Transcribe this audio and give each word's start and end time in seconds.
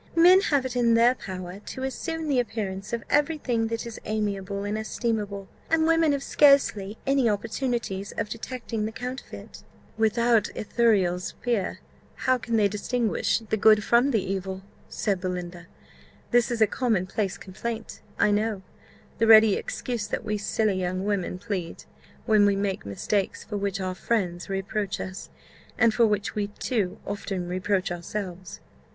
Men 0.15 0.41
have 0.41 0.65
it 0.65 0.75
in 0.75 0.95
their 0.95 1.13
power 1.13 1.59
to 1.59 1.83
assume 1.83 2.27
the 2.27 2.39
appearance 2.39 2.91
of 2.91 3.03
every 3.07 3.37
thing 3.37 3.67
that 3.67 3.85
is 3.85 4.01
amiable 4.05 4.63
and 4.63 4.75
estimable, 4.75 5.47
and 5.69 5.85
women 5.85 6.11
have 6.11 6.23
scarcely 6.23 6.97
any 7.05 7.29
opportunities 7.29 8.11
of 8.13 8.27
detecting 8.27 8.85
the 8.85 8.91
counterfeit." 8.91 9.61
"Without 9.99 10.49
Ithuriel's 10.55 11.25
spear, 11.25 11.81
how 12.15 12.39
can 12.39 12.55
they 12.57 12.67
distinguish 12.67 13.43
the 13.51 13.57
good 13.57 13.83
from 13.83 14.09
the 14.09 14.23
evil?" 14.23 14.63
said 14.89 15.21
Belinda. 15.21 15.67
"This 16.31 16.49
is 16.49 16.61
a 16.61 16.65
common 16.65 17.05
place 17.05 17.37
complaint, 17.37 18.01
I 18.17 18.31
know; 18.31 18.63
the 19.19 19.27
ready 19.27 19.53
excuse 19.53 20.07
that 20.07 20.25
we 20.25 20.35
silly 20.39 20.79
young 20.81 21.05
women 21.05 21.37
plead, 21.37 21.83
when 22.25 22.47
we 22.47 22.55
make 22.55 22.87
mistakes 22.87 23.43
for 23.43 23.55
which 23.55 23.79
our 23.79 23.93
friends 23.93 24.49
reproach 24.49 24.99
us, 24.99 25.29
and 25.77 25.93
for 25.93 26.07
which 26.07 26.33
we 26.33 26.47
too 26.47 26.97
often 27.05 27.47
reproach 27.47 27.91
ourselves." 27.91 28.61